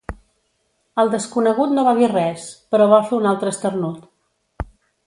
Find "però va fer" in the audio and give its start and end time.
2.73-3.17